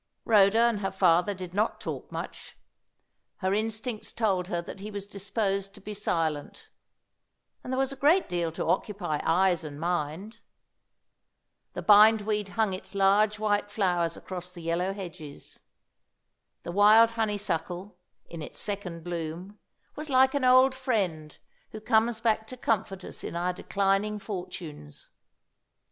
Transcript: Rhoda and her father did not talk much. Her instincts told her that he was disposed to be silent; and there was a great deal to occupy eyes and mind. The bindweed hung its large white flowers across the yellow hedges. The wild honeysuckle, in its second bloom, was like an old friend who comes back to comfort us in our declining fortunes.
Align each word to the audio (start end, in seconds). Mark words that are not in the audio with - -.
Rhoda 0.25 0.57
and 0.61 0.79
her 0.79 0.89
father 0.89 1.35
did 1.35 1.53
not 1.53 1.79
talk 1.79 2.11
much. 2.11 2.57
Her 3.37 3.53
instincts 3.53 4.11
told 4.11 4.47
her 4.47 4.59
that 4.59 4.79
he 4.79 4.89
was 4.89 5.05
disposed 5.05 5.75
to 5.75 5.79
be 5.79 5.93
silent; 5.93 6.69
and 7.63 7.71
there 7.71 7.77
was 7.77 7.91
a 7.91 7.95
great 7.95 8.27
deal 8.27 8.51
to 8.53 8.65
occupy 8.65 9.21
eyes 9.23 9.63
and 9.63 9.79
mind. 9.79 10.39
The 11.73 11.83
bindweed 11.83 12.49
hung 12.49 12.73
its 12.73 12.95
large 12.95 13.37
white 13.37 13.69
flowers 13.69 14.17
across 14.17 14.49
the 14.49 14.63
yellow 14.63 14.91
hedges. 14.91 15.59
The 16.63 16.71
wild 16.71 17.11
honeysuckle, 17.11 17.99
in 18.27 18.41
its 18.41 18.59
second 18.59 19.03
bloom, 19.03 19.59
was 19.95 20.09
like 20.09 20.33
an 20.33 20.43
old 20.43 20.73
friend 20.73 21.37
who 21.73 21.79
comes 21.79 22.19
back 22.19 22.47
to 22.47 22.57
comfort 22.57 23.03
us 23.05 23.23
in 23.23 23.35
our 23.35 23.53
declining 23.53 24.17
fortunes. 24.17 25.09